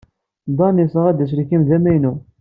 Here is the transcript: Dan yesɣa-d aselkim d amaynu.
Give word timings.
Dan 0.57 0.81
yesɣa-d 0.83 1.23
aselkim 1.23 1.61
d 1.69 1.71
amaynu. 1.77 2.13